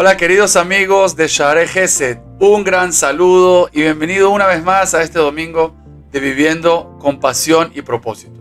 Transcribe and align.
Hola 0.00 0.16
queridos 0.16 0.54
amigos 0.54 1.16
de 1.16 1.26
Share 1.26 1.66
Gesed, 1.66 2.18
un 2.38 2.62
gran 2.62 2.92
saludo 2.92 3.68
y 3.72 3.80
bienvenido 3.80 4.30
una 4.30 4.46
vez 4.46 4.62
más 4.62 4.94
a 4.94 5.02
este 5.02 5.18
domingo 5.18 5.74
de 6.12 6.20
Viviendo 6.20 6.96
con 7.00 7.18
Pasión 7.18 7.72
y 7.74 7.82
Propósito. 7.82 8.40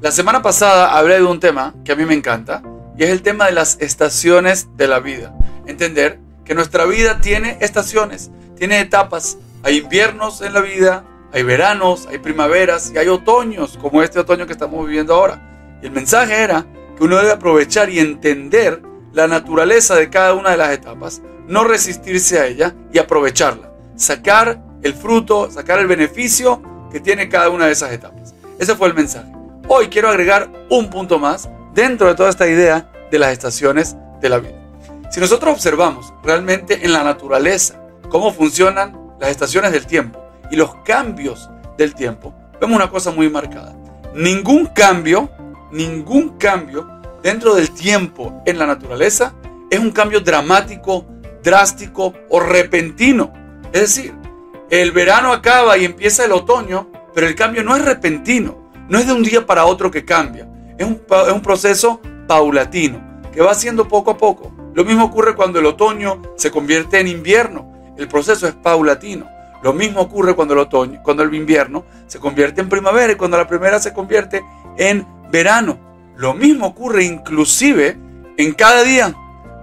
La 0.00 0.10
semana 0.10 0.42
pasada 0.42 0.98
hablé 0.98 1.14
de 1.14 1.22
un 1.22 1.38
tema 1.38 1.76
que 1.84 1.92
a 1.92 1.94
mí 1.94 2.04
me 2.04 2.14
encanta 2.14 2.60
y 2.98 3.04
es 3.04 3.10
el 3.10 3.22
tema 3.22 3.46
de 3.46 3.52
las 3.52 3.80
estaciones 3.80 4.66
de 4.76 4.88
la 4.88 4.98
vida. 4.98 5.32
Entender 5.68 6.18
que 6.44 6.56
nuestra 6.56 6.86
vida 6.86 7.20
tiene 7.20 7.56
estaciones, 7.60 8.32
tiene 8.56 8.80
etapas. 8.80 9.38
Hay 9.62 9.76
inviernos 9.76 10.40
en 10.40 10.54
la 10.54 10.60
vida, 10.60 11.04
hay 11.32 11.44
veranos, 11.44 12.08
hay 12.08 12.18
primaveras 12.18 12.90
y 12.92 12.98
hay 12.98 13.06
otoños, 13.06 13.78
como 13.80 14.02
este 14.02 14.18
otoño 14.18 14.44
que 14.44 14.54
estamos 14.54 14.84
viviendo 14.84 15.14
ahora. 15.14 15.78
Y 15.80 15.86
el 15.86 15.92
mensaje 15.92 16.34
era 16.34 16.66
que 16.98 17.04
uno 17.04 17.16
debe 17.18 17.30
aprovechar 17.30 17.90
y 17.90 18.00
entender 18.00 18.82
la 19.16 19.26
naturaleza 19.26 19.94
de 19.94 20.10
cada 20.10 20.34
una 20.34 20.50
de 20.50 20.58
las 20.58 20.72
etapas, 20.72 21.22
no 21.48 21.64
resistirse 21.64 22.38
a 22.38 22.46
ella 22.48 22.74
y 22.92 22.98
aprovecharla, 22.98 23.72
sacar 23.96 24.60
el 24.82 24.92
fruto, 24.92 25.50
sacar 25.50 25.78
el 25.78 25.86
beneficio 25.86 26.60
que 26.92 27.00
tiene 27.00 27.26
cada 27.26 27.48
una 27.48 27.64
de 27.64 27.72
esas 27.72 27.92
etapas. 27.92 28.34
Ese 28.58 28.76
fue 28.76 28.88
el 28.88 28.94
mensaje. 28.94 29.32
Hoy 29.68 29.88
quiero 29.88 30.10
agregar 30.10 30.50
un 30.68 30.90
punto 30.90 31.18
más 31.18 31.48
dentro 31.72 32.08
de 32.08 32.14
toda 32.14 32.28
esta 32.28 32.46
idea 32.46 32.90
de 33.10 33.18
las 33.18 33.32
estaciones 33.32 33.96
de 34.20 34.28
la 34.28 34.38
vida. 34.38 34.60
Si 35.10 35.18
nosotros 35.18 35.54
observamos 35.54 36.12
realmente 36.22 36.84
en 36.84 36.92
la 36.92 37.02
naturaleza 37.02 37.80
cómo 38.10 38.34
funcionan 38.34 39.14
las 39.18 39.30
estaciones 39.30 39.72
del 39.72 39.86
tiempo 39.86 40.22
y 40.50 40.56
los 40.56 40.74
cambios 40.84 41.48
del 41.78 41.94
tiempo, 41.94 42.34
vemos 42.60 42.76
una 42.76 42.90
cosa 42.90 43.12
muy 43.12 43.30
marcada. 43.30 43.74
Ningún 44.14 44.66
cambio, 44.66 45.30
ningún 45.72 46.36
cambio 46.36 46.95
dentro 47.22 47.54
del 47.54 47.70
tiempo 47.70 48.42
en 48.46 48.58
la 48.58 48.66
naturaleza 48.66 49.34
es 49.70 49.78
un 49.78 49.90
cambio 49.90 50.20
dramático, 50.20 51.06
drástico 51.42 52.14
o 52.28 52.40
repentino. 52.40 53.32
Es 53.72 53.80
decir, 53.80 54.14
el 54.70 54.92
verano 54.92 55.32
acaba 55.32 55.76
y 55.78 55.84
empieza 55.84 56.24
el 56.24 56.32
otoño, 56.32 56.90
pero 57.14 57.26
el 57.26 57.34
cambio 57.34 57.62
no 57.62 57.76
es 57.76 57.84
repentino, 57.84 58.70
no 58.88 58.98
es 58.98 59.06
de 59.06 59.12
un 59.12 59.22
día 59.22 59.46
para 59.46 59.64
otro 59.64 59.90
que 59.90 60.04
cambia, 60.04 60.48
es 60.78 60.86
un, 60.86 61.02
es 61.26 61.32
un 61.32 61.42
proceso 61.42 62.00
paulatino 62.26 63.22
que 63.32 63.42
va 63.42 63.52
haciendo 63.52 63.86
poco 63.86 64.10
a 64.10 64.18
poco. 64.18 64.52
Lo 64.74 64.84
mismo 64.84 65.04
ocurre 65.04 65.34
cuando 65.34 65.58
el 65.58 65.66
otoño 65.66 66.20
se 66.36 66.50
convierte 66.50 67.00
en 67.00 67.08
invierno, 67.08 67.94
el 67.96 68.08
proceso 68.08 68.46
es 68.46 68.54
paulatino. 68.54 69.26
Lo 69.62 69.72
mismo 69.72 70.00
ocurre 70.00 70.34
cuando 70.34 70.54
el 70.54 70.60
otoño, 70.60 71.00
cuando 71.02 71.22
el 71.22 71.34
invierno 71.34 71.84
se 72.06 72.20
convierte 72.20 72.60
en 72.60 72.68
primavera 72.68 73.12
y 73.12 73.16
cuando 73.16 73.36
la 73.36 73.48
primavera 73.48 73.78
se 73.78 73.92
convierte 73.92 74.44
en 74.76 75.06
verano. 75.30 75.85
Lo 76.16 76.32
mismo 76.32 76.68
ocurre 76.68 77.04
inclusive 77.04 77.96
en 78.38 78.52
cada 78.54 78.82
día. 78.82 79.14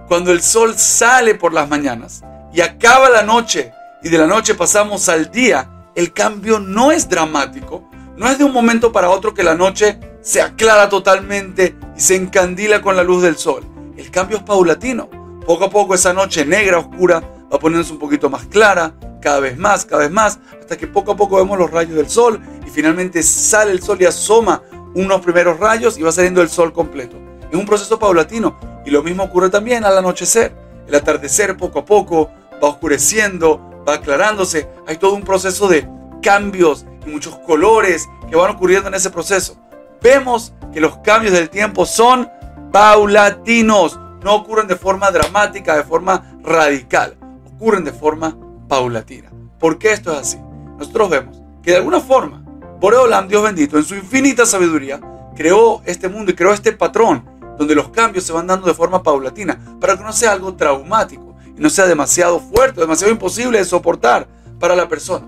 Cuando 0.06 0.30
el 0.30 0.40
sol 0.40 0.76
sale 0.76 1.34
por 1.34 1.52
las 1.52 1.68
mañanas 1.68 2.22
y 2.52 2.60
acaba 2.60 3.10
la 3.10 3.22
noche 3.22 3.72
y 4.02 4.08
de 4.08 4.18
la 4.18 4.26
noche 4.26 4.54
pasamos 4.54 5.08
al 5.08 5.30
día, 5.30 5.68
el 5.96 6.12
cambio 6.12 6.60
no 6.60 6.92
es 6.92 7.08
dramático. 7.08 7.88
No 8.16 8.28
es 8.28 8.38
de 8.38 8.44
un 8.44 8.52
momento 8.52 8.92
para 8.92 9.10
otro 9.10 9.34
que 9.34 9.42
la 9.42 9.54
noche 9.54 9.98
se 10.20 10.40
aclara 10.40 10.88
totalmente 10.88 11.76
y 11.96 12.00
se 12.00 12.14
encandila 12.14 12.80
con 12.80 12.94
la 12.94 13.02
luz 13.02 13.22
del 13.22 13.36
sol. 13.36 13.64
El 13.96 14.10
cambio 14.12 14.36
es 14.36 14.42
paulatino. 14.44 15.08
Poco 15.44 15.64
a 15.64 15.70
poco 15.70 15.94
esa 15.94 16.12
noche 16.12 16.46
negra, 16.46 16.78
oscura, 16.78 17.20
va 17.52 17.58
poniéndose 17.58 17.92
un 17.92 17.98
poquito 17.98 18.30
más 18.30 18.46
clara, 18.46 18.94
cada 19.20 19.40
vez 19.40 19.58
más, 19.58 19.84
cada 19.84 20.02
vez 20.02 20.10
más, 20.10 20.38
hasta 20.60 20.76
que 20.76 20.86
poco 20.86 21.12
a 21.12 21.16
poco 21.16 21.36
vemos 21.36 21.58
los 21.58 21.70
rayos 21.70 21.96
del 21.96 22.08
sol 22.08 22.40
y 22.64 22.70
finalmente 22.70 23.22
sale 23.22 23.72
el 23.72 23.82
sol 23.82 23.98
y 24.00 24.04
asoma 24.04 24.62
unos 24.94 25.20
primeros 25.20 25.58
rayos 25.58 25.98
y 25.98 26.02
va 26.02 26.12
saliendo 26.12 26.42
el 26.42 26.48
sol 26.48 26.72
completo. 26.72 27.16
Es 27.50 27.58
un 27.58 27.66
proceso 27.66 27.98
paulatino 27.98 28.58
y 28.84 28.90
lo 28.90 29.02
mismo 29.02 29.24
ocurre 29.24 29.50
también 29.50 29.84
al 29.84 29.98
anochecer. 29.98 30.54
El 30.86 30.94
atardecer 30.94 31.56
poco 31.56 31.80
a 31.80 31.84
poco 31.84 32.30
va 32.62 32.68
oscureciendo, 32.68 33.84
va 33.88 33.94
aclarándose. 33.94 34.68
Hay 34.86 34.96
todo 34.96 35.14
un 35.14 35.22
proceso 35.22 35.68
de 35.68 35.88
cambios 36.22 36.86
y 37.06 37.10
muchos 37.10 37.36
colores 37.40 38.08
que 38.28 38.36
van 38.36 38.50
ocurriendo 38.50 38.88
en 38.88 38.94
ese 38.94 39.10
proceso. 39.10 39.56
Vemos 40.00 40.52
que 40.72 40.80
los 40.80 40.98
cambios 40.98 41.32
del 41.32 41.48
tiempo 41.50 41.86
son 41.86 42.28
paulatinos, 42.72 43.98
no 44.22 44.34
ocurren 44.34 44.66
de 44.66 44.76
forma 44.76 45.10
dramática, 45.10 45.76
de 45.76 45.84
forma 45.84 46.38
radical, 46.42 47.16
ocurren 47.46 47.84
de 47.84 47.92
forma 47.92 48.36
paulatina. 48.68 49.30
¿Por 49.58 49.78
qué 49.78 49.92
esto 49.92 50.12
es 50.12 50.18
así? 50.18 50.38
Nosotros 50.78 51.08
vemos 51.08 51.40
que 51.62 51.70
de 51.70 51.76
alguna 51.78 52.00
forma 52.00 52.43
Boreolam, 52.84 53.28
Dios 53.28 53.42
bendito, 53.42 53.78
en 53.78 53.84
su 53.84 53.94
infinita 53.94 54.44
sabiduría, 54.44 55.00
creó 55.34 55.80
este 55.86 56.06
mundo 56.06 56.32
y 56.32 56.34
creó 56.34 56.52
este 56.52 56.70
patrón 56.70 57.24
donde 57.56 57.74
los 57.74 57.88
cambios 57.88 58.26
se 58.26 58.32
van 58.34 58.46
dando 58.46 58.66
de 58.66 58.74
forma 58.74 59.02
paulatina 59.02 59.58
para 59.80 59.96
que 59.96 60.04
no 60.04 60.12
sea 60.12 60.32
algo 60.32 60.54
traumático 60.54 61.34
y 61.56 61.62
no 61.62 61.70
sea 61.70 61.86
demasiado 61.86 62.40
fuerte, 62.40 62.82
demasiado 62.82 63.10
imposible 63.10 63.56
de 63.56 63.64
soportar 63.64 64.28
para 64.60 64.76
la 64.76 64.86
persona. 64.86 65.26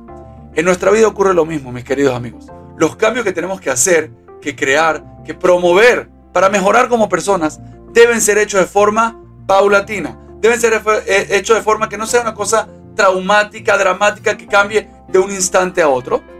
En 0.55 0.67
nuestra 0.67 0.91
vida 0.91 1.09
ocurre 1.09 1.33
lo 1.33 1.47
mismo, 1.47 1.73
mis 1.73 1.85
queridos 1.85 2.15
amigos. 2.15 2.45
Los 2.77 2.95
cambios 2.97 3.25
que 3.25 3.33
tenemos 3.33 3.59
que 3.59 3.71
hacer, 3.71 4.11
que 4.43 4.55
crear, 4.55 5.03
que 5.25 5.33
promover 5.33 6.11
para 6.35 6.51
mejorar 6.51 6.91
como 6.91 7.09
personas 7.09 7.59
deben 7.91 8.21
ser 8.21 8.37
hechos 8.37 8.61
de 8.61 8.67
forma 8.67 9.19
paulatina. 9.47 10.21
Deben 10.41 10.61
ser 10.61 10.75
eh, 11.07 11.29
hechos 11.31 11.57
de 11.57 11.63
forma 11.63 11.89
que 11.89 11.97
no 11.97 12.07
sea 12.07 12.21
una 12.21 12.35
cosa 12.35 12.69
traumática, 12.95 13.79
dramática, 13.79 14.37
que 14.37 14.47
cambie 14.47 14.91
de 15.09 15.19
un 15.19 15.31
instante 15.31 15.81
a 15.81 15.89
otro, 15.89 16.36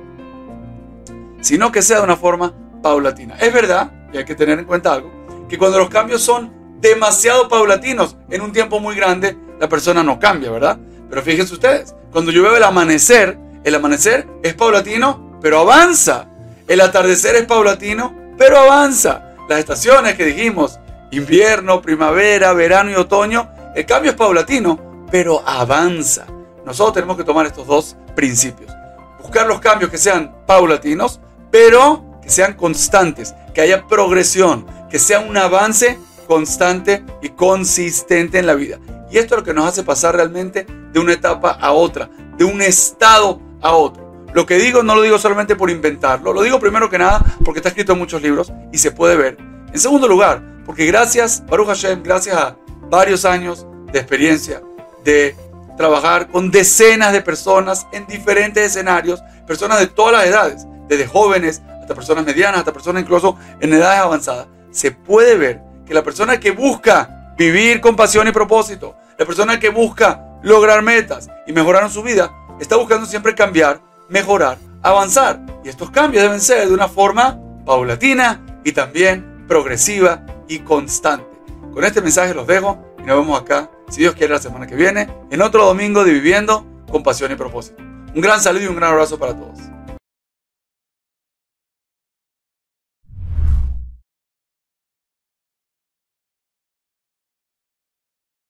sino 1.47 1.71
que 1.71 1.81
sea 1.81 1.99
de 1.99 2.03
una 2.03 2.17
forma 2.17 2.53
paulatina. 2.83 3.37
Es 3.39 3.55
verdad, 3.55 3.93
y 4.13 4.17
hay 4.17 4.25
que 4.25 4.35
tener 4.35 4.59
en 4.59 4.65
cuenta 4.65 4.93
algo, 4.93 5.13
que 5.49 5.57
cuando 5.57 5.79
los 5.79 5.89
cambios 5.89 6.21
son 6.21 6.53
demasiado 6.81 7.49
paulatinos 7.49 8.17
en 8.29 8.41
un 8.41 8.51
tiempo 8.51 8.81
muy 8.81 8.97
grande, 8.97 9.37
la 9.61 9.69
persona 9.69 10.03
no 10.03 10.19
cambia, 10.19 10.51
¿verdad? 10.51 10.77
Pero 11.09 11.23
fíjense 11.23 11.55
ustedes, 11.55 11.95
cuando 12.11 12.33
yo 12.33 12.43
veo 12.43 12.57
el 12.57 12.65
amanecer, 12.65 13.39
el 13.63 13.75
amanecer 13.77 14.27
es 14.43 14.55
paulatino, 14.55 15.39
pero 15.41 15.61
avanza. 15.61 16.27
El 16.67 16.81
atardecer 16.81 17.37
es 17.37 17.47
paulatino, 17.47 18.13
pero 18.37 18.59
avanza. 18.59 19.37
Las 19.49 19.61
estaciones 19.61 20.17
que 20.17 20.25
dijimos, 20.25 20.81
invierno, 21.13 21.81
primavera, 21.81 22.55
verano 22.55 22.91
y 22.91 22.95
otoño, 22.95 23.49
el 23.77 23.87
cambio 23.87 24.11
es 24.11 24.17
paulatino, 24.17 25.07
pero 25.13 25.47
avanza. 25.47 26.27
Nosotros 26.65 26.95
tenemos 26.95 27.17
que 27.17 27.23
tomar 27.23 27.47
estos 27.47 27.69
dos 27.69 27.97
principios. 28.17 28.73
Buscar 29.21 29.47
los 29.47 29.61
cambios 29.61 29.93
que 29.93 29.99
sean 29.99 30.35
paulatinos, 30.45 31.21
pero 31.57 32.05
que 32.23 32.29
sean 32.29 32.53
constantes, 32.53 33.35
que 33.55 33.63
haya 33.63 33.87
progresión, 33.87 34.67
que 34.91 34.99
sea 34.99 35.21
un 35.21 35.39
avance 35.39 35.99
constante 36.27 37.03
y 37.23 37.31
consistente 37.31 38.39
en 38.39 38.47
la 38.47 38.53
vida. 38.53 38.79
Y 39.11 39.17
esto 39.17 39.35
es 39.35 39.41
lo 39.41 39.45
que 39.45 39.55
nos 39.55 39.67
hace 39.67 39.83
pasar 39.83 40.17
realmente 40.17 40.67
de 40.93 41.01
una 41.01 41.15
etapa 41.15 41.53
a 41.53 41.73
otra, 41.73 42.11
de 42.37 42.45
un 42.45 42.61
estado 42.61 43.41
a 43.63 43.73
otro. 43.73 44.27
Lo 44.35 44.45
que 44.45 44.59
digo 44.59 44.83
no 44.83 44.97
lo 44.97 45.01
digo 45.01 45.19
solamente 45.19 45.57
por 45.57 45.71
inventarlo, 45.71 46.35
lo 46.35 46.43
digo 46.43 46.61
primero 46.61 46.91
que 46.91 46.99
nada 46.99 47.25
porque 47.43 47.61
está 47.61 47.71
escrito 47.71 47.95
en 47.95 48.01
muchos 48.01 48.21
libros 48.21 48.53
y 48.71 48.77
se 48.77 48.91
puede 48.91 49.17
ver. 49.17 49.39
En 49.73 49.81
segundo 49.81 50.07
lugar, 50.07 50.43
porque 50.67 50.85
gracias, 50.85 51.43
Baruch 51.47 51.69
Hashem, 51.69 52.03
gracias 52.03 52.37
a 52.37 52.55
varios 52.91 53.25
años 53.25 53.67
de 53.91 53.99
experiencia, 53.99 54.61
de 55.05 55.35
trabajar 55.79 56.29
con 56.29 56.51
decenas 56.51 57.15
de 57.15 57.23
personas 57.23 57.87
en 57.93 58.07
diferentes 58.07 58.63
escenarios, 58.63 59.23
personas 59.47 59.81
de 59.81 59.87
todas 59.87 60.13
las 60.13 60.27
edades, 60.27 60.67
desde 60.89 61.07
jóvenes 61.07 61.63
hasta 61.81 61.95
personas 61.95 62.25
medianas, 62.25 62.61
hasta 62.61 62.73
personas 62.73 63.03
incluso 63.03 63.37
en 63.61 63.73
edades 63.73 64.01
avanzadas, 64.01 64.47
se 64.71 64.91
puede 64.91 65.37
ver 65.37 65.63
que 65.87 65.95
la 65.95 66.03
persona 66.03 66.39
que 66.41 66.51
busca 66.51 67.35
vivir 67.39 67.81
con 67.81 67.97
pasión 67.97 68.27
y 68.29 68.33
propósito, 68.33 68.97
la 69.19 69.25
persona 69.25 69.59
que 69.59 69.69
busca 69.69 70.39
lograr 70.43 70.83
metas 70.83 71.29
y 71.47 71.53
mejorar 71.53 71.85
en 71.85 71.91
su 71.91 72.03
vida, 72.03 72.33
está 72.61 72.77
buscando 72.77 73.07
siempre 73.07 73.35
cambiar, 73.35 73.81
mejorar, 74.09 74.59
avanzar. 74.83 75.41
Y 75.65 75.69
estos 75.69 75.91
cambios 75.91 76.23
deben 76.23 76.41
ser 76.41 76.69
de 76.69 76.75
una 76.75 76.89
forma 76.89 77.39
paulatina 77.65 78.45
y 78.65 78.73
también 78.73 79.45
progresiva 79.47 80.25
y 80.49 80.61
constante. 80.61 81.27
Con 81.73 81.85
este 81.85 82.01
mensaje 82.01 82.35
los 82.35 82.47
dejo 82.47 82.79
y 82.99 83.03
nos 83.03 83.19
vemos 83.19 83.41
acá, 83.41 83.71
si 83.89 84.01
Dios 84.01 84.15
quiere, 84.15 84.33
la 84.35 84.41
semana 84.41 84.67
que 84.67 84.75
viene, 84.75 85.09
en 85.31 85.43
otro 85.43 85.65
domingo 85.65 86.05
de 86.05 86.13
Viviendo 86.13 86.67
con 86.91 87.03
Pasión 87.03 87.31
y 87.33 87.37
Propósito. 87.37 87.83
Un 88.15 88.21
gran 88.21 88.41
saludo 88.41 88.65
y 88.65 88.67
un 88.67 88.77
gran 88.77 88.93
abrazo 88.93 89.19
para 89.19 89.37
todos. 89.37 89.76